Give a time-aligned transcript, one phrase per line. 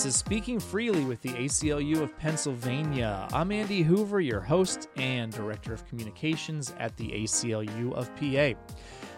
[0.00, 3.28] This is Speaking Freely with the ACLU of Pennsylvania.
[3.34, 8.58] I'm Andy Hoover, your host and Director of Communications at the ACLU of PA.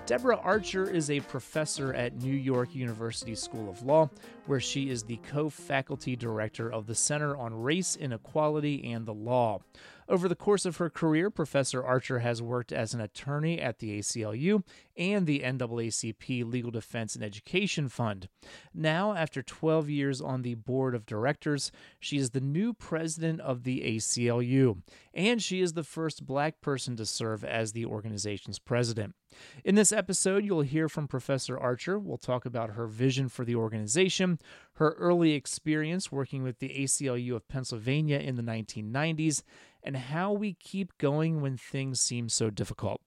[0.07, 4.11] Deborah Archer is a professor at New York University School of Law,
[4.47, 9.15] where she is the co faculty director of the Center on Race, Inequality, and the
[9.15, 9.61] Law.
[10.09, 13.99] Over the course of her career, Professor Archer has worked as an attorney at the
[13.99, 14.63] ACLU
[14.97, 18.29] and the NAACP Legal Defense and Education Fund.
[18.75, 23.63] Now, after 12 years on the board of directors, she is the new president of
[23.63, 24.83] the ACLU,
[25.15, 29.15] and she is the first black person to serve as the organization's president.
[29.65, 31.99] In this episode, you'll hear from Professor Archer.
[31.99, 34.32] We'll talk about her vision for the organization,
[34.75, 39.43] her early experience working with the ACLU of Pennsylvania in the 1990s,
[39.83, 43.01] and how we keep going when things seem so difficult.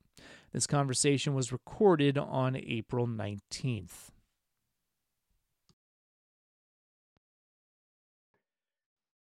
[0.53, 4.09] This conversation was recorded on April 19th.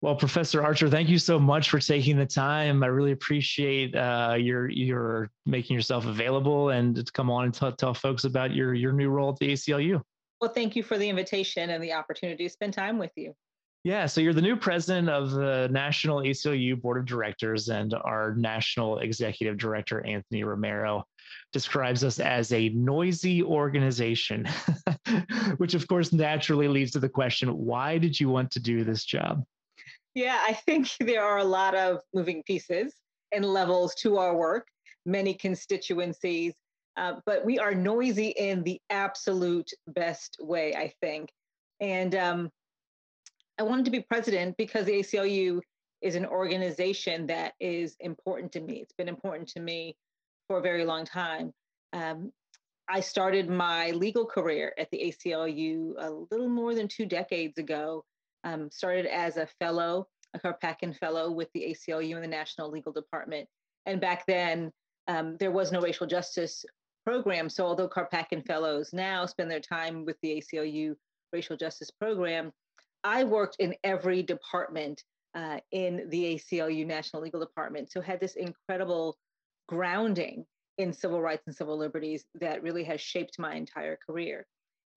[0.04, 2.84] Well, Professor Archer, thank you so much for taking the time.
[2.84, 7.72] I really appreciate uh, your your making yourself available and to come on and t-
[7.78, 10.02] tell folks about your your new role at the ACLU.
[10.44, 13.34] Well, thank you for the invitation and the opportunity to spend time with you.
[13.86, 18.36] Yeah, so you're the new president of the National ACLU Board of Directors, and our
[18.36, 21.06] national executive director, Anthony Romero,
[21.54, 24.46] describes us as a noisy organization,
[25.60, 29.06] which of course naturally leads to the question why did you want to do this
[29.06, 29.46] job?
[30.14, 32.94] Yeah, I think there are a lot of moving pieces
[33.32, 34.68] and levels to our work,
[35.06, 36.54] many constituencies,
[36.98, 41.30] uh, but we are noisy in the absolute best way, I think.
[41.80, 42.50] And um,
[43.60, 45.60] I wanted to be president because the ACLU
[46.02, 48.76] is an organization that is important to me.
[48.76, 49.96] It's been important to me
[50.48, 51.54] for a very long time.
[51.94, 52.32] Um,
[52.90, 58.04] I started my legal career at the ACLU a little more than two decades ago
[58.44, 62.92] um, started as a fellow, a Karpatkin fellow with the ACLU and the National Legal
[62.92, 63.48] Department.
[63.86, 64.72] And back then,
[65.08, 66.66] um, there was no racial justice
[67.06, 67.50] program.
[67.50, 70.96] So although Karpatkin fellows now spend their time with the ACLU
[71.32, 72.52] racial justice program,
[73.04, 75.04] I worked in every department
[75.36, 77.92] uh, in the ACLU National Legal Department.
[77.92, 79.18] So had this incredible
[79.68, 80.46] grounding
[80.78, 84.46] in civil rights and civil liberties that really has shaped my entire career.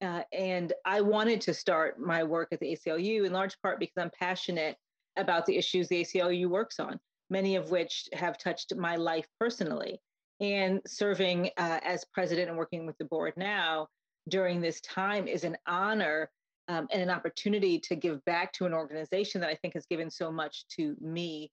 [0.01, 3.97] Uh, and I wanted to start my work at the ACLU in large part because
[3.97, 4.75] I'm passionate
[5.17, 9.99] about the issues the ACLU works on, many of which have touched my life personally.
[10.39, 13.87] And serving uh, as president and working with the board now
[14.29, 16.29] during this time is an honor
[16.67, 20.11] um, and an opportunity to give back to an organization that I think has given
[20.11, 21.51] so much to me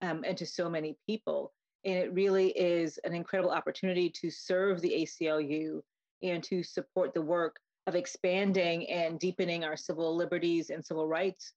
[0.00, 1.52] um, and to so many people.
[1.84, 5.80] And it really is an incredible opportunity to serve the ACLU
[6.22, 7.56] and to support the work
[7.88, 11.52] of expanding and deepening our civil liberties and civil rights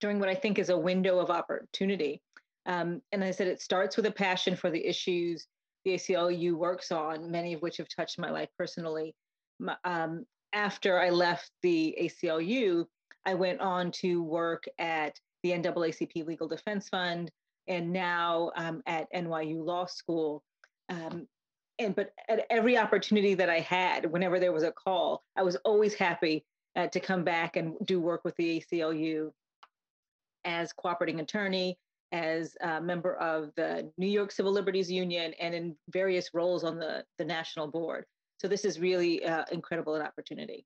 [0.00, 2.22] during what I think is a window of opportunity.
[2.64, 5.46] Um, and I said it starts with a passion for the issues
[5.88, 9.14] the ACLU works on, many of which have touched my life personally.
[9.84, 12.84] Um, after I left the ACLU,
[13.26, 17.30] I went on to work at the NAACP Legal Defense Fund
[17.66, 20.42] and now um, at NYU Law School.
[20.88, 21.26] Um,
[21.78, 25.56] and but at every opportunity that I had, whenever there was a call, I was
[25.56, 26.44] always happy
[26.76, 29.30] uh, to come back and do work with the ACLU
[30.44, 31.78] as cooperating attorney,
[32.12, 36.78] as a member of the New York Civil Liberties Union, and in various roles on
[36.78, 38.04] the, the national board.
[38.38, 40.64] So this is really uh, incredible an opportunity.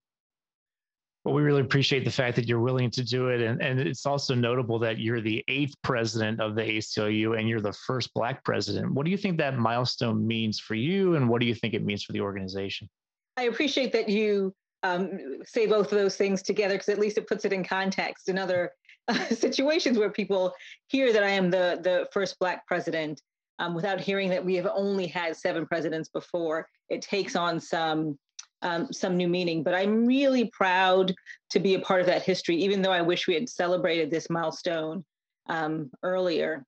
[1.25, 3.41] Well, we really appreciate the fact that you're willing to do it.
[3.41, 7.61] And, and it's also notable that you're the eighth president of the ACLU and you're
[7.61, 8.93] the first Black president.
[8.93, 11.15] What do you think that milestone means for you?
[11.15, 12.89] And what do you think it means for the organization?
[13.37, 17.29] I appreciate that you um, say both of those things together because at least it
[17.29, 18.73] puts it in context in other
[19.31, 20.53] situations where people
[20.89, 23.21] hear that I am the, the first Black president
[23.59, 26.69] um, without hearing that we have only had seven presidents before.
[26.89, 28.19] It takes on some
[28.63, 29.63] um, some new meaning.
[29.63, 31.13] But I'm really proud
[31.51, 34.31] to be a part of that history, even though I wish we had celebrated this
[34.31, 35.05] milestone
[35.49, 36.65] um, earlier.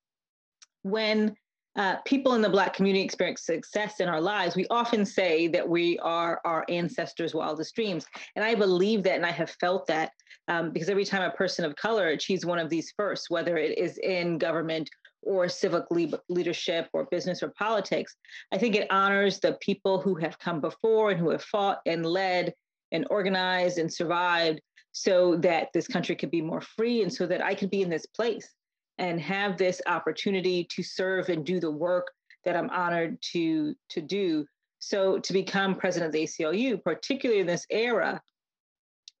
[0.83, 1.35] When
[1.75, 5.67] uh, people in the Black community experience success in our lives, we often say that
[5.67, 8.05] we are our ancestors' wildest dreams.
[8.35, 10.11] And I believe that, and I have felt that
[10.47, 13.77] um, because every time a person of color achieves one of these firsts, whether it
[13.77, 14.89] is in government
[15.25, 18.15] or civic le- leadership or business or politics.
[18.51, 22.05] I think it honors the people who have come before and who have fought and
[22.05, 22.53] led
[22.91, 24.61] and organized and survived
[24.91, 27.89] so that this country could be more free and so that I could be in
[27.89, 28.47] this place
[28.97, 32.11] and have this opportunity to serve and do the work
[32.43, 34.45] that I'm honored to, to do.
[34.79, 38.21] So to become president of the ACLU, particularly in this era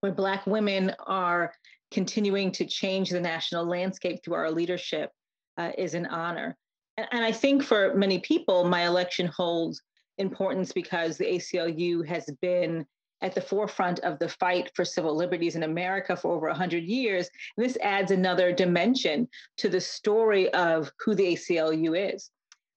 [0.01, 1.51] where Black women are
[1.91, 5.09] continuing to change the national landscape through our leadership
[5.57, 6.55] uh, is an honor.
[6.97, 9.81] And, and I think for many people, my election holds
[10.17, 12.85] importance because the ACLU has been
[13.25, 17.27] at the forefront of the fight for civil liberties in America for over 100 years.
[17.57, 19.27] This adds another dimension
[19.57, 22.29] to the story of who the ACLU is.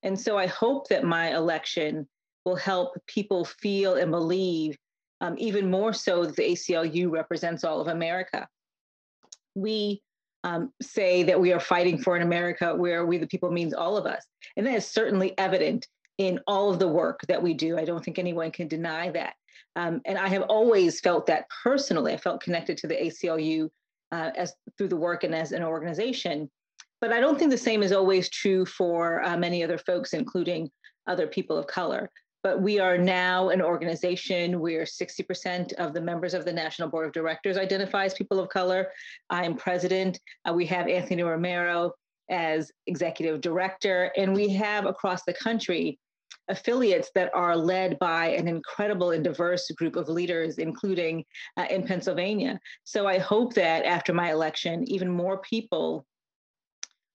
[0.03, 2.09] And so I hope that my election
[2.47, 4.75] will help people feel and believe
[5.21, 8.49] um, even more so that the ACLU represents all of America.
[9.55, 10.01] We
[10.45, 13.99] um, say that we are fighting for an America where we the people means all
[13.99, 14.25] of us.
[14.57, 15.87] And that is certainly evident
[16.17, 17.77] in all of the work that we do.
[17.77, 19.35] I don't think anyone can deny that.
[19.79, 22.13] Um, and I have always felt that personally.
[22.13, 23.71] I felt connected to the ACLU
[24.11, 26.51] uh, as through the work and as an organization.
[27.01, 30.69] But I don't think the same is always true for uh, many other folks, including
[31.07, 32.11] other people of color.
[32.43, 37.07] But we are now an organization where 60% of the members of the National Board
[37.07, 38.89] of Directors identify as people of color.
[39.31, 40.19] I'm president.
[40.49, 41.93] Uh, we have Anthony Romero
[42.31, 46.01] as executive director, and we have across the country
[46.49, 51.25] affiliates that are led by an incredible and diverse group of leaders, including
[51.57, 52.59] uh, in Pennsylvania.
[52.85, 56.07] So I hope that after my election, even more people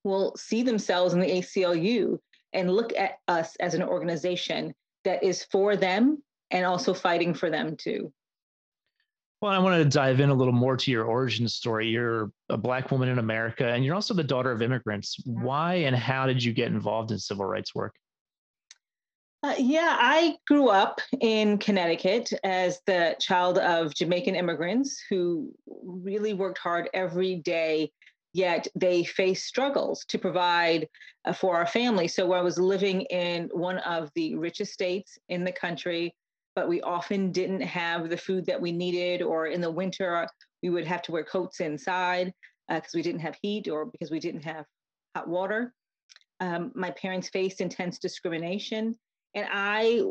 [0.04, 2.18] will see themselves in the ACLU
[2.52, 7.50] and look at us as an organization that is for them and also fighting for
[7.50, 8.12] them too.
[9.40, 11.88] Well, I want to dive in a little more to your origin story.
[11.88, 15.18] You're a Black woman in America, and you're also the daughter of immigrants.
[15.26, 17.94] Why and how did you get involved in civil rights work?
[19.44, 26.32] Uh, yeah, I grew up in Connecticut as the child of Jamaican immigrants who really
[26.32, 27.92] worked hard every day,
[28.32, 30.88] yet they faced struggles to provide
[31.26, 32.08] uh, for our family.
[32.08, 36.14] So I was living in one of the richest states in the country,
[36.56, 40.26] but we often didn't have the food that we needed, or in the winter,
[40.62, 42.32] we would have to wear coats inside
[42.70, 44.64] because uh, we didn't have heat or because we didn't have
[45.14, 45.74] hot water.
[46.40, 48.96] Um, my parents faced intense discrimination
[49.34, 50.02] and I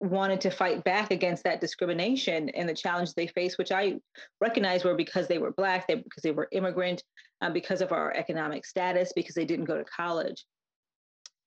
[0.00, 3.96] wanted to fight back against that discrimination and the challenge they faced, which I
[4.40, 7.02] recognized were because they were Black, they, because they were immigrant,
[7.40, 10.44] um, because of our economic status, because they didn't go to college.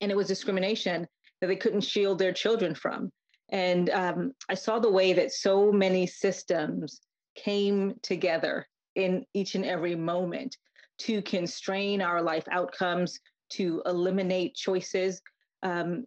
[0.00, 1.06] And it was discrimination
[1.40, 3.10] that they couldn't shield their children from.
[3.50, 7.00] And um, I saw the way that so many systems
[7.34, 10.56] came together in each and every moment
[10.98, 13.18] to constrain our life outcomes,
[13.50, 15.22] to eliminate choices,
[15.62, 16.04] um,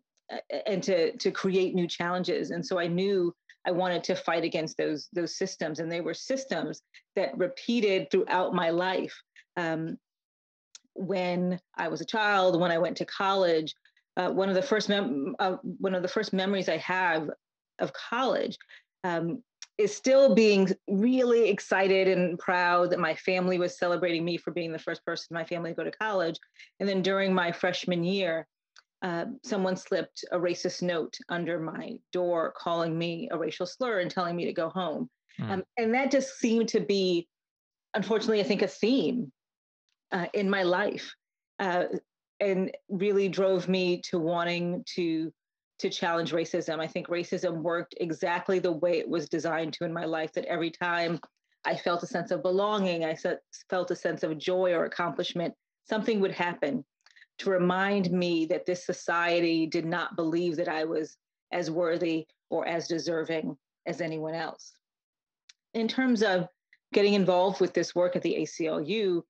[0.66, 2.52] and to to create new challenges.
[2.52, 3.34] And so I knew
[3.66, 6.82] I wanted to fight against those those systems, and they were systems
[7.16, 9.16] that repeated throughout my life.
[9.58, 9.98] Um,
[10.94, 13.74] when I was a child, when I went to college,
[14.18, 17.30] uh, one of the first mem- uh, one of the first memories I have
[17.80, 18.58] of college
[19.04, 19.42] um,
[19.78, 24.72] is still being really excited and proud that my family was celebrating me for being
[24.72, 26.38] the first person in my family to go to college.
[26.80, 28.48] And then during my freshman year,
[29.02, 34.12] uh, someone slipped a racist note under my door calling me a racial slur and
[34.12, 35.10] telling me to go home.
[35.40, 35.52] Mm.
[35.52, 37.28] Um, and that just seemed to be,
[37.94, 39.32] unfortunately, I think a theme
[40.12, 41.14] uh, in my life
[41.60, 41.86] uh,
[42.40, 45.32] and really drove me to wanting to
[45.80, 46.80] to challenge racism.
[46.80, 50.46] I think racism worked exactly the way it was designed to in my life, that
[50.46, 51.20] every time
[51.66, 53.16] I felt a sense of belonging, I
[53.68, 55.56] felt a sense of joy or accomplishment,
[55.90, 56.86] something would happen
[57.42, 61.18] to remind me that this society did not believe that I was
[61.52, 64.74] as worthy or as deserving as anyone else.
[65.74, 66.48] In terms of
[66.94, 69.24] getting involved with this work at the ACLU,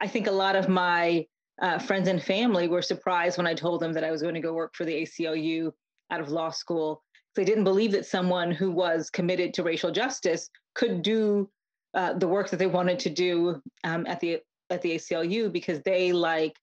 [0.00, 1.26] I think a lot of my
[1.60, 4.40] uh, friends and family were surprised when I told them that I was going to
[4.40, 5.72] go work for the ACLU
[6.10, 7.02] out of law school.
[7.34, 11.50] They didn't believe that someone who was committed to racial justice could do
[11.94, 15.80] uh, the work that they wanted to do um, at the at the ACLU because
[15.82, 16.54] they, like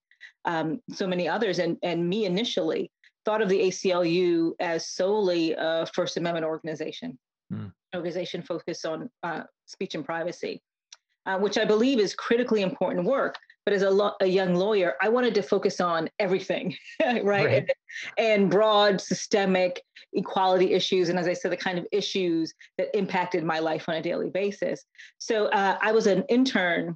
[0.46, 2.92] um, so many others, and, and me initially,
[3.26, 7.18] thought of the ACLU as solely a First Amendment organization,
[7.52, 7.72] mm.
[7.96, 10.62] organization focused on uh, speech and privacy,
[11.26, 13.36] uh, which I believe is critically important work.
[13.66, 17.26] But as a, lo- a young lawyer, I wanted to focus on everything, right?
[17.26, 17.48] right.
[17.58, 17.74] And,
[18.20, 19.82] and broad systemic
[20.14, 21.10] equality issues.
[21.10, 24.30] And as I said, the kind of issues that impacted my life on a daily
[24.30, 24.86] basis.
[25.18, 26.96] So uh, I was an intern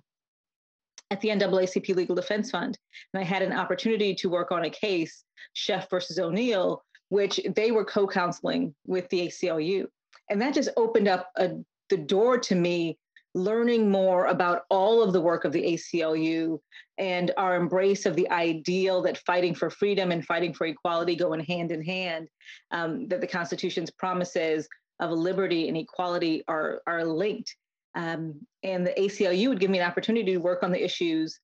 [1.11, 2.77] at the NAACP Legal Defense Fund.
[3.13, 5.23] And I had an opportunity to work on a case,
[5.55, 9.85] Sheff versus O'Neill, which they were co counseling with the ACLU.
[10.29, 11.51] And that just opened up a,
[11.89, 12.97] the door to me
[13.35, 16.59] learning more about all of the work of the ACLU
[16.97, 21.33] and our embrace of the ideal that fighting for freedom and fighting for equality go
[21.33, 22.27] in hand in hand,
[22.71, 24.67] um, that the Constitution's promises
[24.99, 27.55] of liberty and equality are, are linked.
[27.95, 31.39] Um, and the ACLU would give me an opportunity to work on the issues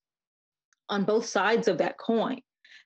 [0.90, 2.40] on both sides of that coin.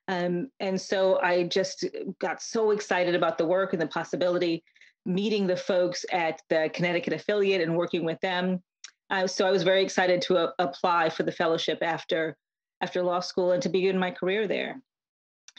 [0.07, 1.86] Um, and so I just
[2.19, 4.63] got so excited about the work and the possibility
[5.05, 8.62] meeting the folks at the Connecticut affiliate and working with them.
[9.09, 12.36] Uh, so I was very excited to uh, apply for the fellowship after
[12.81, 14.81] after law school and to begin my career there.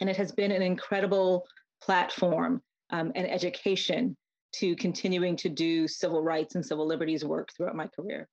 [0.00, 1.46] And it has been an incredible
[1.82, 4.16] platform um, and education
[4.52, 8.26] to continuing to do civil rights and civil liberties work throughout my career.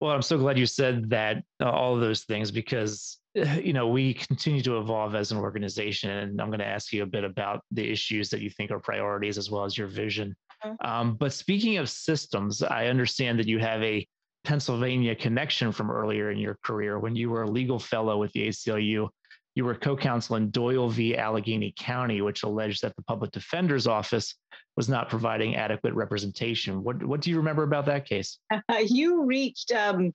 [0.00, 3.88] Well, I'm so glad you said that uh, all of those things because you know
[3.88, 7.24] we continue to evolve as an organization, and I'm going to ask you a bit
[7.24, 10.34] about the issues that you think are priorities as well as your vision.
[10.64, 10.86] Mm-hmm.
[10.86, 14.06] Um, but speaking of systems, I understand that you have a
[14.44, 18.48] Pennsylvania connection from earlier in your career when you were a legal fellow with the
[18.48, 19.08] ACLU.
[19.54, 21.16] You were co-counsel in Doyle v.
[21.16, 24.34] Allegheny County, which alleged that the public defender's office
[24.76, 26.82] was not providing adequate representation.
[26.82, 28.38] What what do you remember about that case?
[28.52, 30.12] Uh, you reached um,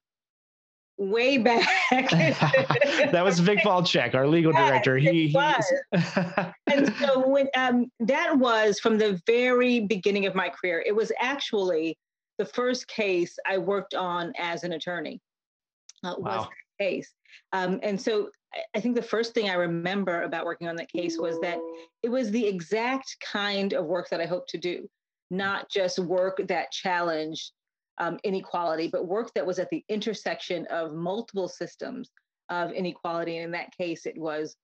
[0.98, 1.68] way back.
[1.92, 4.98] that was Vic Walczak, our legal yes, director.
[4.98, 5.74] He, was.
[6.68, 10.84] and so when um, that was from the very beginning of my career.
[10.86, 11.98] It was actually
[12.38, 15.20] the first case I worked on as an attorney.
[16.04, 16.38] Uh, wow.
[16.38, 16.48] Was
[16.80, 17.14] case.
[17.54, 18.30] Um, and so
[18.76, 21.58] I think the first thing I remember about working on that case was that
[22.04, 24.88] it was the exact kind of work that I hoped to do,
[25.30, 27.52] not just work that challenged
[27.98, 32.10] um, inequality, but work that was at the intersection of multiple systems
[32.50, 33.38] of inequality.
[33.38, 34.56] And in that case, it was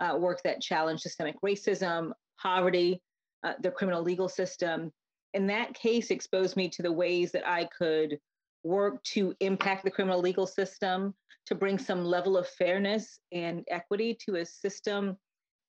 [0.00, 3.00] uh, work that challenged systemic racism, poverty,
[3.44, 4.90] uh, the criminal legal system.
[5.34, 8.18] In that case, exposed me to the ways that I could
[8.64, 11.14] work to impact the criminal legal system,
[11.46, 15.16] to bring some level of fairness and equity to a system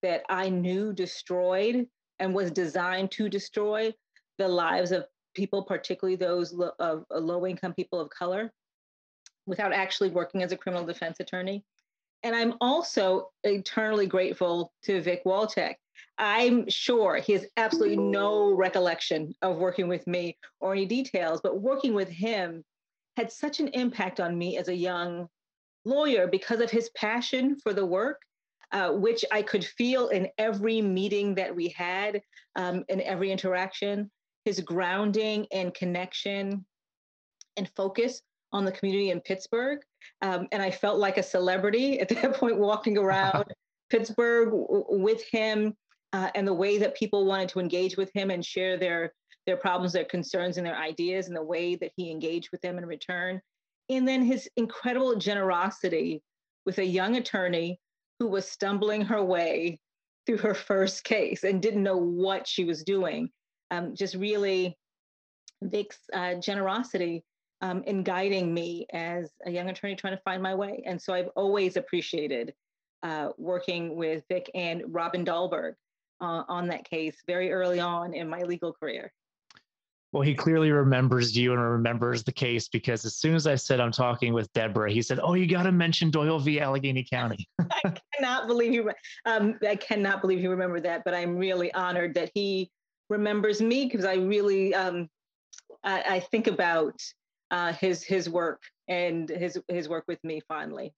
[0.01, 1.88] that I knew destroyed
[2.19, 3.93] and was designed to destroy
[4.38, 8.51] the lives of people, particularly those lo- of low income people of color,
[9.46, 11.63] without actually working as a criminal defense attorney.
[12.24, 15.75] And I'm also eternally grateful to Vic Walczak.
[16.17, 21.62] I'm sure he has absolutely no recollection of working with me or any details, but
[21.62, 22.63] working with him
[23.19, 25.27] had such an impact on me as a young
[25.83, 28.21] lawyer because of his passion for the work,
[28.71, 32.21] uh, which I could feel in every meeting that we had,
[32.55, 34.09] um, in every interaction,
[34.45, 36.65] his grounding and connection
[37.57, 38.21] and focus
[38.53, 39.79] on the community in Pittsburgh.
[40.21, 43.45] Um, and I felt like a celebrity at that point, walking around
[43.89, 45.75] Pittsburgh w- with him
[46.13, 49.13] uh, and the way that people wanted to engage with him and share their
[49.49, 52.77] their problems, their concerns, and their ideas, and the way that he engaged with them
[52.77, 53.41] in return
[53.89, 56.21] and then his incredible generosity
[56.65, 57.79] with a young attorney
[58.19, 59.79] who was stumbling her way
[60.25, 63.29] through her first case and didn't know what she was doing.
[63.71, 64.77] Um, just really
[65.63, 67.23] Vic's uh, generosity
[67.61, 70.83] um, in guiding me as a young attorney trying to find my way.
[70.85, 72.53] And so I've always appreciated
[73.01, 75.73] uh, working with Vic and Robin Dahlberg
[76.21, 79.11] uh, on that case very early on in my legal career.
[80.11, 83.79] Well, he clearly remembers you and remembers the case because as soon as I said
[83.79, 86.59] I'm talking with Deborah, he said, "Oh, you got to mention Doyle v.
[86.59, 88.91] Allegheny County." I cannot believe you.
[89.25, 92.71] Um, I cannot believe you remember that, but I'm really honored that he
[93.09, 95.07] remembers me because I really um,
[95.83, 96.99] I, I, think about
[97.51, 100.91] uh, his his work and his his work with me fondly.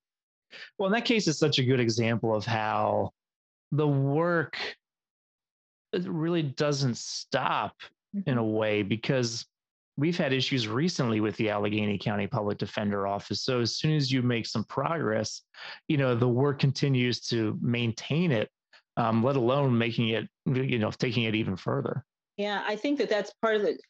[0.77, 3.11] Well, in that case, is such a good example of how
[3.73, 4.57] the work
[5.93, 7.75] really doesn't stop
[8.25, 9.45] in a way because
[9.97, 13.43] we've had issues recently with the Allegheny County Public Defender Office.
[13.43, 15.41] So as soon as you make some progress,
[15.87, 18.49] you know, the work continues to maintain it,
[18.97, 22.05] um, let alone making it, you know, taking it even further.
[22.37, 23.81] Yeah, I think that that's part of it.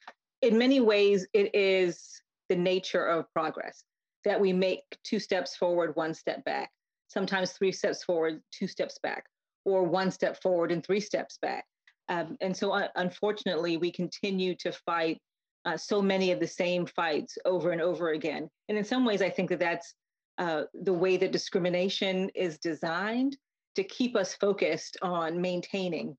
[0.42, 3.84] In many ways, it is the nature of progress
[4.24, 6.70] that we make two steps forward, one step back,
[7.08, 9.26] sometimes three steps forward, two steps back,
[9.66, 11.66] or one step forward and three steps back.
[12.12, 15.18] Um, and so, uh, unfortunately, we continue to fight
[15.64, 18.50] uh, so many of the same fights over and over again.
[18.68, 19.94] And in some ways, I think that that's
[20.38, 23.38] uh, the way that discrimination is designed
[23.78, 26.18] to keep us focused on maintaining,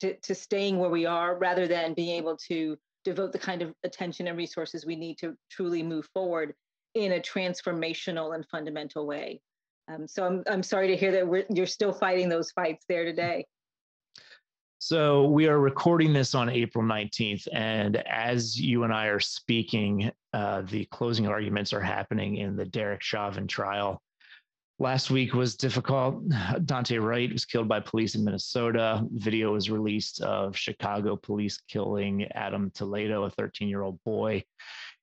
[0.00, 3.72] to, to staying where we are, rather than being able to devote the kind of
[3.84, 6.52] attention and resources we need to truly move forward
[6.94, 9.40] in a transformational and fundamental way.
[9.88, 13.46] Um, so I'm, I'm sorry to hear that you're still fighting those fights there today.
[14.88, 17.48] So we are recording this on April 19th.
[17.52, 22.66] And as you and I are speaking, uh, the closing arguments are happening in the
[22.66, 24.00] Derek Chauvin trial.
[24.78, 26.28] Last week was difficult.
[26.28, 29.04] Daunte Wright was killed by police in Minnesota.
[29.10, 34.44] Video was released of Chicago police killing Adam Toledo, a 13 year old boy.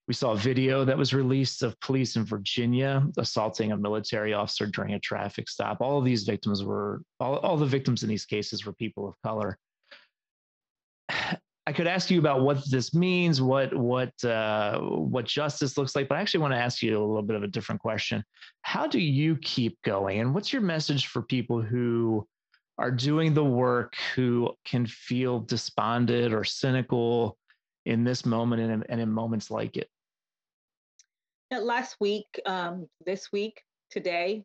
[0.08, 4.66] We saw a video that was released of police in Virginia assaulting a military officer
[4.66, 5.82] during a traffic stop.
[5.82, 9.22] All of these victims were, all, all the victims in these cases were people of
[9.24, 9.58] color.
[11.66, 16.10] I could ask you about what this means, what what uh, what justice looks like,
[16.10, 18.24] but I actually want to ask you a little bit of a different question.
[18.64, 22.28] How do you keep going, and what's your message for people who
[22.78, 27.38] are doing the work, who can feel despondent or cynical
[27.86, 29.88] in this moment and, and in moments like it?
[31.52, 34.44] Last week, um, this week, today,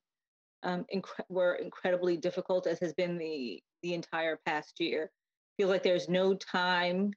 [0.62, 5.10] um, inc- were incredibly difficult, as has been the the entire past year
[5.58, 7.12] feel like there's no time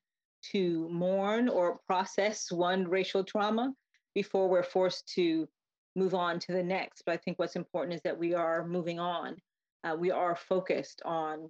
[0.51, 3.71] to mourn or process one racial trauma
[4.15, 5.47] before we're forced to
[5.95, 7.03] move on to the next.
[7.05, 9.37] But I think what's important is that we are moving on.
[9.83, 11.49] Uh, we are focused on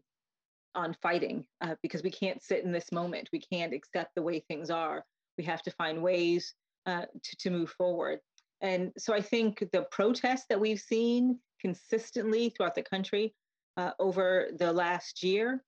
[0.73, 3.27] on fighting uh, because we can't sit in this moment.
[3.33, 5.03] We can't accept the way things are.
[5.37, 6.53] We have to find ways
[6.85, 8.19] uh, to, to move forward.
[8.61, 13.33] And so I think the protests that we've seen consistently throughout the country
[13.75, 15.61] uh, over the last year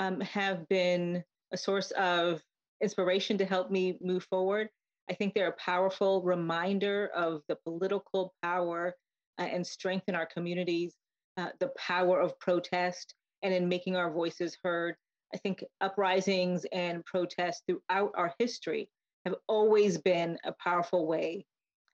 [0.00, 2.42] um, have been a source of
[2.82, 4.68] inspiration to help me move forward.
[5.10, 8.94] I think they're a powerful reminder of the political power
[9.38, 10.94] uh, and strength in our communities,
[11.36, 14.96] uh, the power of protest, and in making our voices heard.
[15.34, 18.88] I think uprisings and protests throughout our history
[19.26, 21.44] have always been a powerful way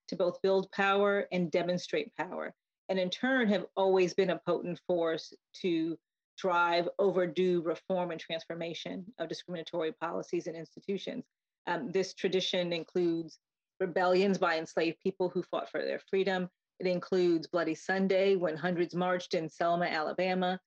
[0.09, 2.55] to both build power and demonstrate power,
[2.89, 5.33] and in turn have always been a potent force
[5.63, 5.99] to
[6.37, 11.25] drive overdue reform and transformation of discriminatory policies and institutions.
[11.67, 13.39] Um, this tradition includes
[13.81, 16.49] rebellions by enslaved people who fought for their freedom.
[16.79, 20.61] It includes Bloody Sunday, when hundreds marched in Selma, Alabama,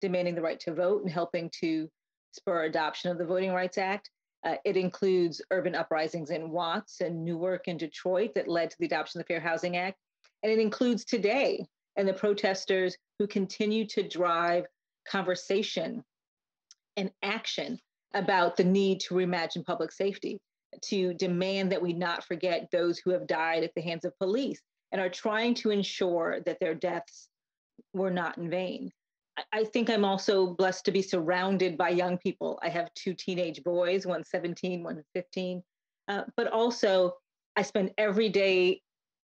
[0.00, 1.88] demanding the right to vote and helping to
[2.32, 4.10] spur adoption of the Voting Rights Act.
[4.44, 8.86] Uh, it includes urban uprisings in Watts and Newark and Detroit that led to the
[8.86, 9.98] adoption of the Fair Housing Act.
[10.42, 11.64] And it includes today
[11.96, 14.64] and the protesters who continue to drive
[15.08, 16.04] conversation
[16.96, 17.78] and action
[18.14, 20.38] about the need to reimagine public safety,
[20.82, 24.60] to demand that we not forget those who have died at the hands of police
[24.90, 27.28] and are trying to ensure that their deaths
[27.94, 28.90] were not in vain.
[29.52, 32.58] I think I'm also blessed to be surrounded by young people.
[32.62, 35.62] I have two teenage boys, one 17, one 15.
[36.08, 37.14] Uh, but also,
[37.56, 38.82] I spend every day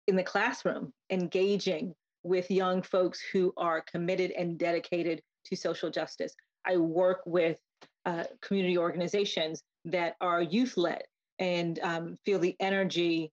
[0.07, 6.33] in the classroom engaging with young folks who are committed and dedicated to social justice.
[6.65, 7.57] I work with
[8.05, 11.03] uh, community organizations that are youth led
[11.39, 13.31] and um, feel the energy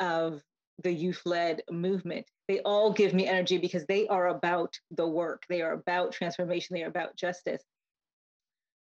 [0.00, 0.42] of
[0.82, 2.26] the youth led movement.
[2.48, 6.74] They all give me energy because they are about the work, they are about transformation,
[6.74, 7.62] they are about justice.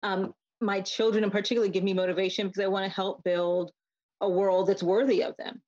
[0.03, 3.73] Um, my children, in particular, give me motivation because I want to help build
[4.21, 5.63] a world that's worthy of them.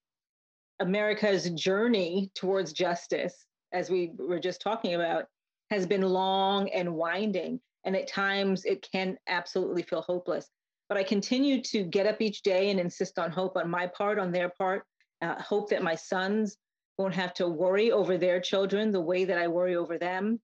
[0.81, 5.27] America's journey towards justice, as we were just talking about,
[5.73, 7.59] has been long and winding.
[7.85, 10.51] And at times it can absolutely feel hopeless.
[10.89, 14.19] But I continue to get up each day and insist on hope on my part,
[14.19, 14.85] on their part,
[15.23, 16.59] uh, hope that my sons
[16.99, 20.41] won't have to worry over their children the way that I worry over them.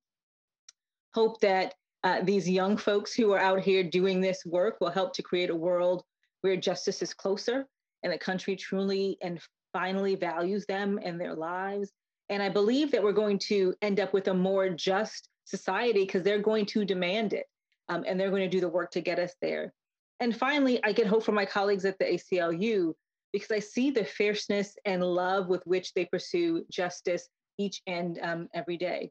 [1.15, 5.13] Hope that uh, these young folks who are out here doing this work will help
[5.15, 6.05] to create a world
[6.41, 7.67] where justice is closer
[8.03, 9.41] and the country truly and
[9.75, 11.93] finally values them and their lives
[12.29, 16.23] and I believe that we're going to end up with a more just society because
[16.23, 17.47] they're going to demand it
[17.89, 19.73] um, and they're going to do the work to get us there.
[20.21, 22.93] And finally, I get hope from my colleagues at the ACLU
[23.33, 28.49] because I see the fierceness and love with which they pursue justice each and um,
[28.55, 29.11] every day.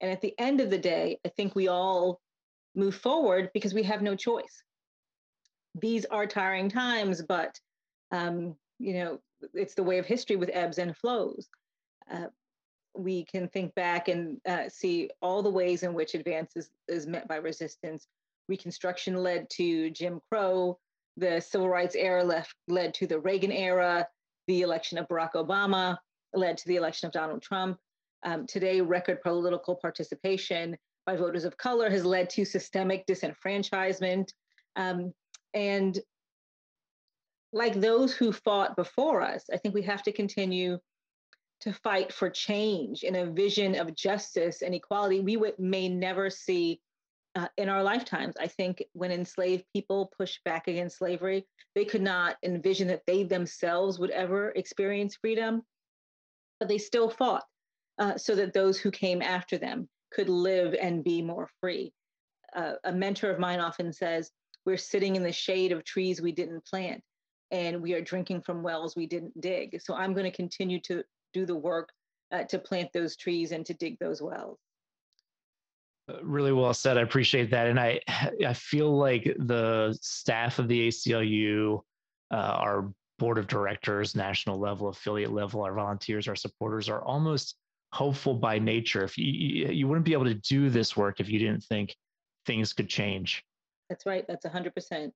[0.00, 2.20] And at the end of the day, I think we all
[2.74, 4.62] move forward because we have no choice.
[5.74, 7.58] These are tiring times, but
[8.12, 9.20] um, you know
[9.52, 11.48] it's the way of history with ebbs and flows.
[12.10, 12.26] Uh,
[12.98, 17.06] we can think back and uh, see all the ways in which advance is, is
[17.06, 18.06] met by resistance.
[18.48, 20.78] Reconstruction led to Jim Crow,
[21.16, 24.06] the civil rights era left, led to the Reagan era,
[24.46, 25.96] the election of Barack Obama
[26.36, 27.78] led to the election of Donald Trump.
[28.24, 34.28] Um, today, record political participation by voters of color has led to systemic disenfranchisement.
[34.76, 35.12] Um,
[35.54, 35.98] and
[37.52, 40.78] like those who fought before us, I think we have to continue
[41.60, 46.30] to fight for change in a vision of justice and equality we would, may never
[46.30, 46.80] see
[47.34, 48.34] uh, in our lifetimes.
[48.40, 53.24] I think when enslaved people pushed back against slavery, they could not envision that they
[53.24, 55.62] themselves would ever experience freedom,
[56.58, 57.44] but they still fought
[57.98, 61.92] uh, so that those who came after them could live and be more free.
[62.54, 64.30] Uh, a mentor of mine often says,
[64.64, 67.02] We're sitting in the shade of trees we didn't plant.
[67.50, 69.80] and we are drinking from wells we didn't dig.
[69.80, 71.04] So I'm going to continue to
[71.36, 71.90] do the work
[72.32, 74.58] uh, to plant those trees and to dig those wells.
[76.08, 76.96] Uh, really well said.
[76.96, 78.00] I appreciate that, and I
[78.46, 81.80] I feel like the staff of the ACLU,
[82.30, 87.56] uh, our board of directors, national level, affiliate level, our volunteers, our supporters are almost
[87.92, 89.04] hopeful by nature.
[89.04, 91.94] If you you wouldn't be able to do this work if you didn't think
[92.46, 93.44] things could change.
[93.88, 94.24] That's right.
[94.26, 95.10] That's 100%.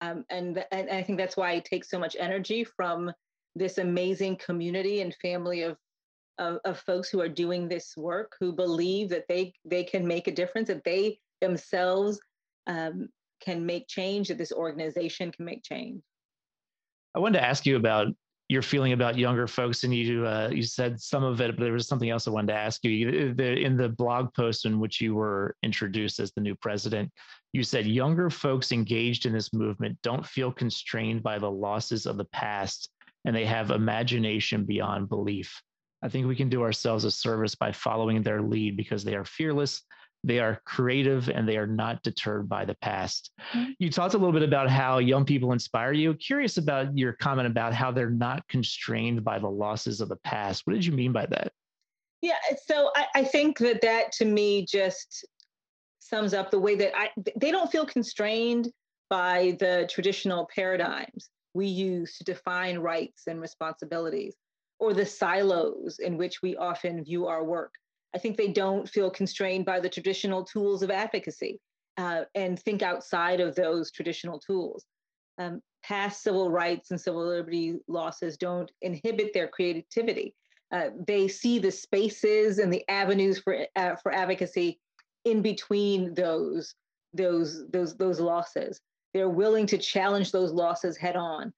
[0.00, 3.12] Um, and, and I think that's why it takes so much energy from
[3.54, 5.76] this amazing community and family of,
[6.38, 10.26] of, of folks who are doing this work, who believe that they, they can make
[10.26, 12.18] a difference, that they themselves
[12.66, 13.08] um,
[13.40, 16.02] can make change, that this organization can make change.
[17.14, 18.08] I wanted to ask you about
[18.48, 21.72] your feeling about younger folks, and you uh, you said some of it, but there
[21.72, 23.08] was something else I wanted to ask you.
[23.08, 27.10] In the blog post in which you were introduced as the new president,
[27.52, 32.18] you said younger folks engaged in this movement don't feel constrained by the losses of
[32.18, 32.90] the past,
[33.24, 35.62] and they have imagination beyond belief.
[36.02, 39.24] I think we can do ourselves a service by following their lead because they are
[39.24, 39.82] fearless
[40.24, 43.30] they are creative and they are not deterred by the past.
[43.52, 43.72] Mm-hmm.
[43.78, 46.14] You talked a little bit about how young people inspire you.
[46.14, 50.62] Curious about your comment about how they're not constrained by the losses of the past.
[50.64, 51.52] What did you mean by that?
[52.22, 55.26] Yeah, so I, I think that that to me just
[55.98, 58.70] sums up the way that I they don't feel constrained
[59.10, 64.34] by the traditional paradigms we use to define rights and responsibilities
[64.78, 67.72] or the silos in which we often view our work.
[68.14, 71.60] I think they don't feel constrained by the traditional tools of advocacy
[71.96, 74.84] uh, and think outside of those traditional tools.
[75.38, 80.34] Um, past civil rights and civil liberty losses don't inhibit their creativity.
[80.72, 84.80] Uh, they see the spaces and the avenues for uh, for advocacy
[85.24, 86.74] in between those
[87.12, 88.80] those those those losses.
[89.14, 91.52] They're willing to challenge those losses head on,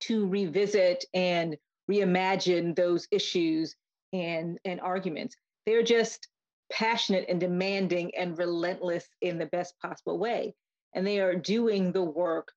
[0.00, 1.56] to revisit and
[1.90, 3.76] reimagine those issues
[4.12, 5.36] and and arguments.
[5.64, 6.28] They're just
[6.70, 10.54] passionate and demanding and relentless in the best possible way.
[10.94, 12.52] And they are doing the work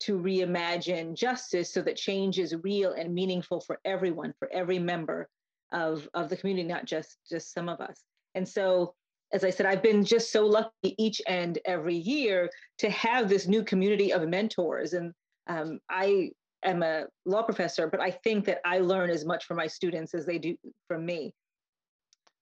[0.00, 5.28] to reimagine justice so that change is real and meaningful for everyone, for every member
[5.72, 8.02] of, of the community, not just, just some of us.
[8.34, 8.94] And so,
[9.32, 13.46] as I said, I've been just so lucky each and every year to have this
[13.46, 14.92] new community of mentors.
[14.92, 15.12] And
[15.48, 16.30] um, I
[16.64, 20.14] am a law professor, but I think that I learn as much from my students
[20.14, 20.56] as they do
[20.88, 21.32] from me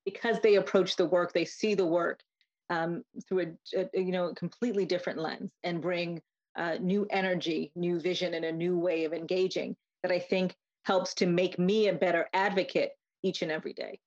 [0.04, 2.20] because they approach the work, they see the work
[2.70, 6.20] um, through a, a, you know completely different lens and bring
[6.56, 11.14] uh, new energy, new vision, and a new way of engaging that I think helps
[11.14, 12.90] to make me a better advocate
[13.22, 13.98] each and every day.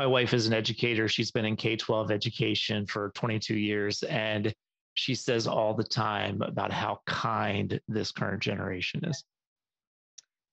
[0.00, 1.08] My wife is an educator.
[1.08, 4.02] She's been in K 12 education for 22 years.
[4.04, 4.50] And
[4.94, 9.22] she says all the time about how kind this current generation is.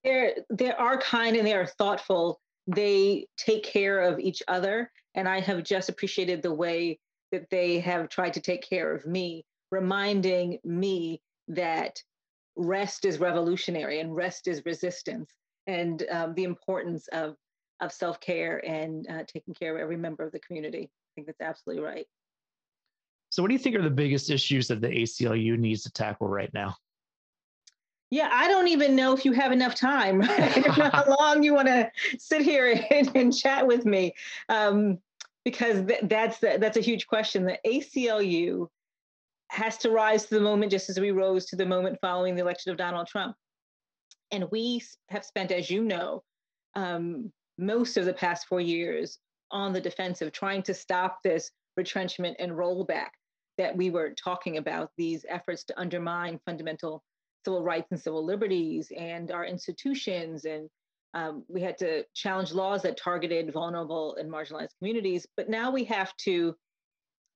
[0.04, 4.92] They're, they are kind and they are thoughtful they take care of each other.
[5.16, 7.00] And I have just appreciated the way
[7.32, 12.04] that they have tried to take care of me, reminding me that
[12.58, 15.32] rest is revolutionary and rest is resistance,
[15.68, 17.38] and um, the importance of,
[17.80, 20.90] of self care and uh, taking care of every member of the community.
[20.90, 22.08] I think that's absolutely right.
[23.30, 26.28] So, what do you think are the biggest issues that the ACLU needs to tackle
[26.28, 26.76] right now?
[28.10, 30.22] Yeah, I don't even know if you have enough time.
[30.22, 34.14] how long you want to sit here and, and, chat with me,
[34.48, 35.00] um,
[35.44, 37.46] because th- that's the, that's a huge question.
[37.46, 38.68] The ACLU
[39.50, 42.42] has to rise to the moment, just as we rose to the moment following the
[42.42, 43.36] election of Donald Trump,
[44.32, 46.24] and we have spent, as you know,
[46.76, 49.20] um, most of the past four years
[49.52, 53.10] on the defensive, trying to stop this retrenchment and rollback
[53.58, 54.92] that we were talking about.
[54.98, 57.04] These efforts to undermine fundamental
[57.46, 60.46] civil rights and civil liberties and our institutions.
[60.46, 60.70] And
[61.14, 65.26] um, we had to challenge laws that targeted vulnerable and marginalized communities.
[65.38, 66.56] But now we have to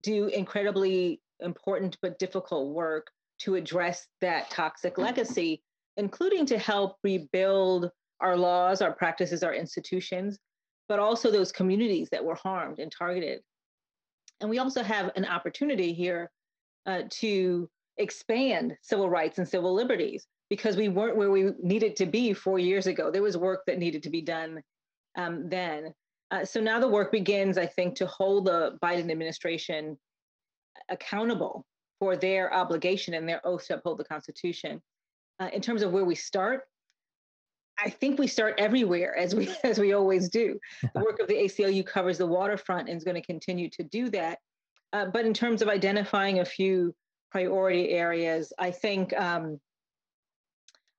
[0.04, 3.08] do incredibly important but difficult work
[3.40, 5.64] to address that toxic legacy,
[5.98, 7.90] including to help rebuild
[8.22, 10.40] our laws, our practices, our institutions,
[10.88, 13.42] but also those communities that were harmed and targeted.
[14.40, 16.32] And we also have an opportunity here
[16.86, 22.06] uh, to expand civil rights and civil liberties because we weren't where we needed to
[22.06, 23.12] be four years ago.
[23.12, 24.62] There was work that needed to be done
[25.18, 25.94] um, then.
[26.32, 29.98] Uh, so now the work begins, I think, to hold the Biden administration
[30.90, 31.66] accountable
[32.00, 34.82] for their obligation and their oath to uphold the Constitution.
[35.40, 36.64] Uh, in terms of where we start,
[37.84, 40.60] I think we start everywhere, as we as we always do.
[40.94, 44.10] The work of the ACLU covers the waterfront and is going to continue to do
[44.10, 44.40] that.
[44.94, 46.94] Uh, but in terms of identifying a few
[47.32, 48.54] priority areas.
[48.60, 49.60] I think um,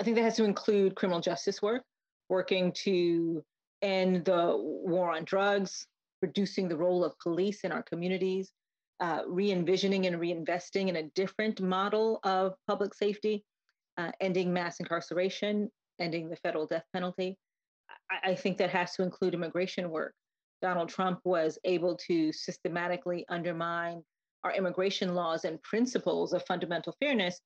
[0.01, 1.85] I think that has to include criminal justice work,
[2.29, 3.45] working to
[3.83, 5.87] end the war on drugs,
[6.23, 8.51] reducing the role of police in our communities,
[9.01, 13.45] uh, re envisioning and reinvesting in a different model of public safety,
[13.99, 17.37] uh, ending mass incarceration, ending the federal death penalty.
[18.11, 20.15] I, I think that has to include immigration work.
[20.61, 24.03] Donald Trump was able to systematically undermine
[24.45, 27.41] our immigration laws and principles of fundamental fairness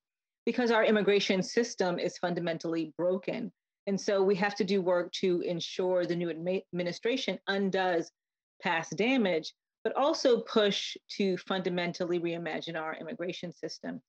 [0.45, 3.51] because our immigration system is fundamentally broken.
[3.87, 8.11] And so we have to do work to ensure the new administration undoes
[8.61, 14.01] past damage, but also push to fundamentally reimagine our immigration system.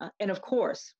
[0.00, 0.94] Uh, and of course,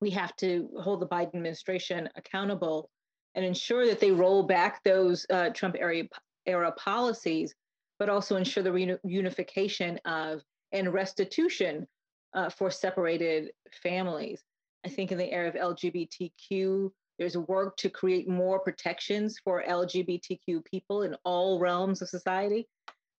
[0.00, 2.90] we have to hold the Biden administration accountable
[3.34, 6.04] and ensure that they roll back those uh, Trump era,
[6.46, 7.54] era policies,
[7.98, 11.86] but also ensure the reunification of and restitution
[12.34, 13.50] uh, for separated
[13.82, 14.42] families.
[14.84, 20.64] I think in the area of LGBTQ, there's work to create more protections for LGBTQ
[20.64, 22.68] people in all realms of society,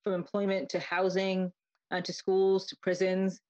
[0.04, 1.52] from employment to housing,
[1.92, 3.42] uh, to schools, to prisons.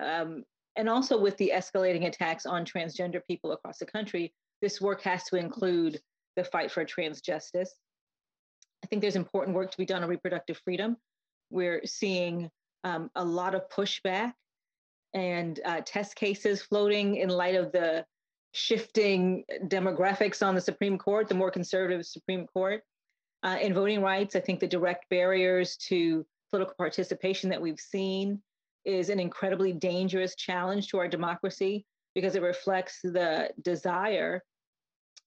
[0.00, 0.44] Um,
[0.78, 5.24] and also with the escalating attacks on transgender people across the country, this work has
[5.24, 6.00] to include
[6.36, 7.74] the fight for trans justice.
[8.84, 10.96] I think there's important work to be done on reproductive freedom.
[11.50, 12.48] We're seeing
[12.84, 14.34] um, a lot of pushback
[15.14, 18.06] and uh, test cases floating in light of the
[18.52, 22.82] shifting demographics on the Supreme Court, the more conservative Supreme Court.
[23.42, 28.40] Uh, in voting rights, I think the direct barriers to political participation that we've seen
[28.88, 34.42] is an incredibly dangerous challenge to our democracy because it reflects the desire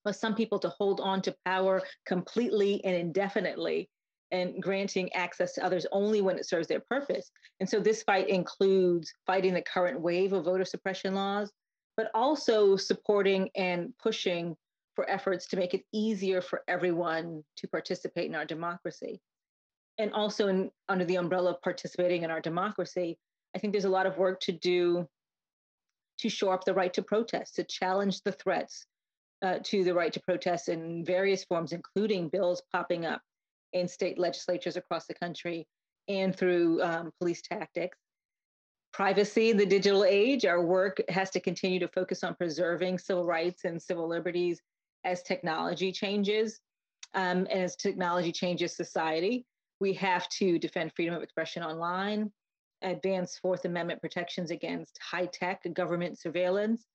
[0.05, 3.87] of some people to hold on to power completely and indefinitely
[4.31, 7.29] and granting access to others only when it serves their purpose.
[7.59, 11.51] And so this fight includes fighting the current wave of voter suppression laws,
[11.97, 14.55] but also supporting and pushing
[14.95, 19.21] for efforts to make it easier for everyone to participate in our democracy.
[19.97, 23.19] And also in, under the umbrella of participating in our democracy,
[23.55, 25.07] I think there's a lot of work to do
[26.19, 28.85] to shore up the right to protest, to challenge the threats
[29.41, 33.21] uh, to the right to protest in various forms, including bills popping up
[33.73, 35.67] in state legislatures across the country
[36.07, 37.97] and through um, police tactics.
[38.93, 43.63] Privacy the digital age, our work has to continue to focus on preserving civil rights
[43.63, 44.61] and civil liberties
[45.05, 46.59] as technology changes.
[47.13, 49.45] Um, and as technology changes society,
[49.79, 52.31] we have to defend freedom of expression online,
[52.81, 56.85] advance Fourth Amendment protections against high tech government surveillance,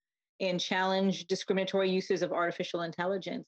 [0.40, 3.46] and challenge discriminatory uses of artificial intelligence.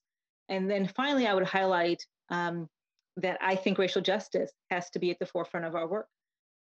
[0.49, 2.69] And then finally, I would highlight um,
[3.17, 6.07] that I think racial justice has to be at the forefront of our work.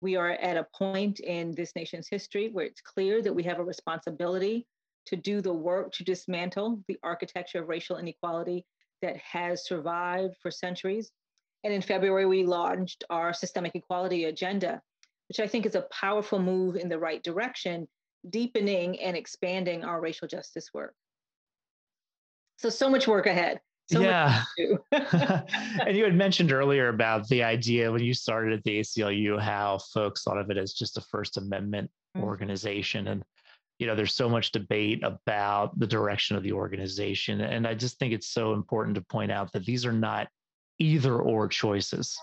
[0.01, 3.59] We are at a point in this nation's history where it's clear that we have
[3.59, 4.65] a responsibility
[5.07, 8.65] to do the work to dismantle the architecture of racial inequality
[9.01, 11.11] that has survived for centuries.
[11.63, 14.81] And in February, we launched our systemic equality agenda,
[15.29, 17.87] which I think is a powerful move in the right direction,
[18.29, 20.93] deepening and expanding our racial justice work.
[22.57, 23.59] So, so much work ahead.
[23.91, 24.43] So yeah.
[24.91, 29.79] and you had mentioned earlier about the idea when you started at the ACLU, how
[29.93, 32.25] folks thought of it as just a First Amendment mm-hmm.
[32.25, 33.07] organization.
[33.07, 33.23] And,
[33.79, 37.41] you know, there's so much debate about the direction of the organization.
[37.41, 40.27] And I just think it's so important to point out that these are not
[40.79, 42.19] either or choices.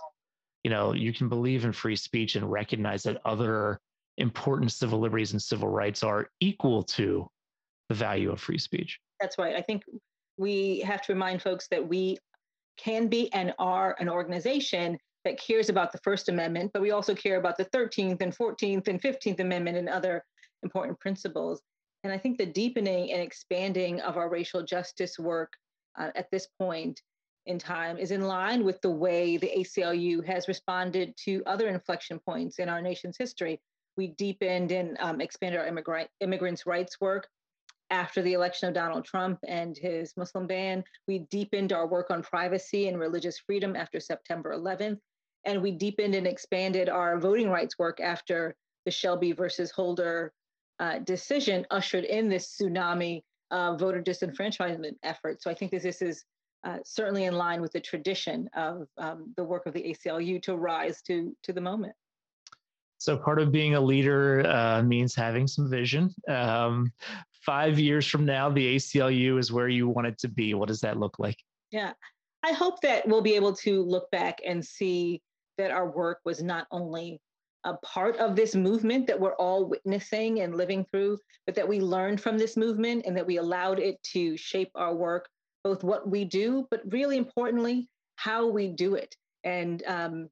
[0.64, 3.80] You know, you can believe in free speech and recognize that other
[4.16, 7.28] important civil liberties and civil rights are equal to
[7.88, 8.98] the value of free speech.
[9.20, 9.54] That's right.
[9.54, 9.82] I think
[10.36, 12.18] we have to remind folks that we
[12.76, 17.14] can be and are an organization that cares about the First Amendment, but we also
[17.14, 20.24] care about the 13th and 14th and 15th Amendment and other
[20.62, 21.62] important principles.
[22.02, 25.52] And I think the deepening and expanding of our racial justice work
[25.98, 27.00] uh, at this point
[27.46, 32.18] in time is in line with the way the ACLU has responded to other inflection
[32.18, 33.60] points in our nation's history.
[33.96, 37.28] We deepened and um, expanded our immigrant, immigrants' rights work
[37.90, 40.82] after the election of Donald Trump and his Muslim ban.
[41.06, 44.98] We deepened our work on privacy and religious freedom after September 11th.
[45.44, 50.32] And we deepened and expanded our voting rights work after the Shelby versus Holder
[50.80, 55.42] uh, decision ushered in this tsunami of voter disenfranchisement effort.
[55.42, 56.24] So I think that this is
[56.64, 60.56] uh, certainly in line with the tradition of um, the work of the ACLU to
[60.56, 61.94] rise to, to the moment.
[62.98, 66.14] So part of being a leader uh, means having some vision.
[66.26, 66.90] Um,
[67.32, 70.54] five years from now, the ACLU is where you want it to be.
[70.54, 71.36] What does that look like?
[71.70, 71.92] Yeah,
[72.42, 75.20] I hope that we'll be able to look back and see
[75.58, 77.20] that our work was not only
[77.64, 81.80] a part of this movement that we're all witnessing and living through, but that we
[81.80, 85.28] learned from this movement and that we allowed it to shape our work,
[85.64, 90.28] both what we do, but really importantly, how we do it and um,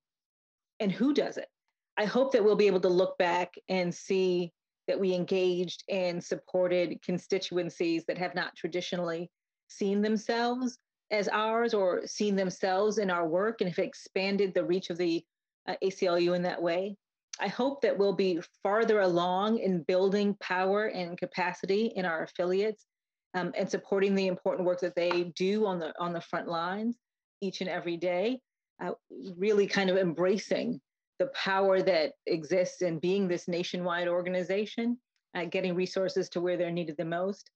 [0.78, 1.48] and who does it.
[1.96, 4.52] I hope that we'll be able to look back and see
[4.88, 9.30] that we engaged and supported constituencies that have not traditionally
[9.68, 10.78] seen themselves
[11.10, 15.22] as ours or seen themselves in our work and have expanded the reach of the
[15.68, 16.96] uh, ACLU in that way.
[17.40, 22.86] I hope that we'll be farther along in building power and capacity in our affiliates
[23.34, 26.96] um, and supporting the important work that they do on the on the front lines
[27.40, 28.40] each and every day.
[28.82, 28.92] Uh,
[29.36, 30.80] really, kind of embracing
[31.18, 34.98] the power that exists in being this nationwide organization,
[35.36, 37.50] uh, getting resources to where they're needed the most.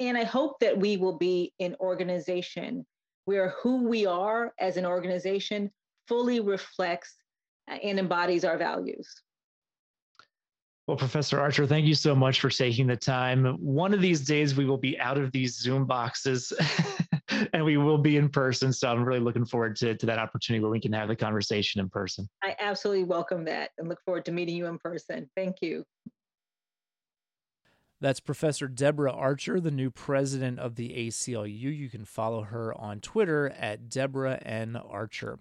[0.00, 2.86] And I hope that we will be an organization
[3.24, 5.70] where who we are as an organization
[6.08, 7.16] fully reflects
[7.68, 9.08] and embodies our values.
[10.86, 13.44] Well, Professor Archer, thank you so much for taking the time.
[13.58, 16.52] One of these days, we will be out of these Zoom boxes
[17.52, 18.72] and we will be in person.
[18.72, 21.80] So I'm really looking forward to, to that opportunity where we can have the conversation
[21.80, 22.28] in person.
[22.44, 25.28] I absolutely welcome that and look forward to meeting you in person.
[25.34, 25.84] Thank you.
[28.00, 31.76] That's Professor Deborah Archer, the new president of the ACLU.
[31.76, 34.76] You can follow her on Twitter at Deborah N.
[34.76, 35.40] Archer.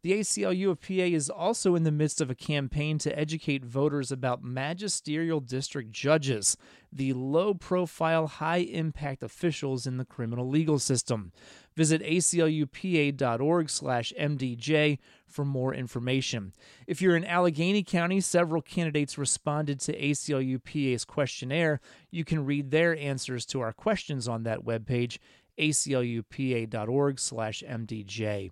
[0.05, 4.12] The ACLU of PA is also in the midst of a campaign to educate voters
[4.12, 6.59] about magisterial district judges,
[6.93, 11.33] the low profile, high impact officials in the criminal legal system.
[11.75, 16.53] Visit aclupa.org/mdj for more information.
[16.87, 21.81] If you're in Allegheny County, several candidates responded to ACLU PA's questionnaire.
[22.11, 25.17] You can read their answers to our questions on that webpage,
[25.59, 28.51] aclupa.org/mdj.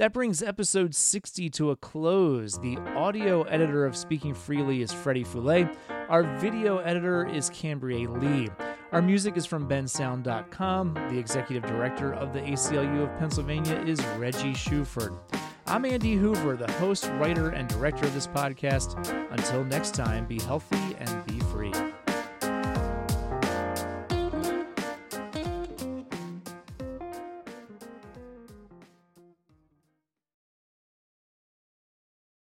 [0.00, 2.58] That brings episode 60 to a close.
[2.58, 5.76] The audio editor of Speaking Freely is Freddie Foulet.
[6.08, 8.48] Our video editor is Cambria Lee.
[8.92, 10.94] Our music is from bensound.com.
[10.94, 15.18] The executive director of the ACLU of Pennsylvania is Reggie Shuford.
[15.66, 18.96] I'm Andy Hoover, the host, writer, and director of this podcast.
[19.30, 20.96] Until next time, be healthy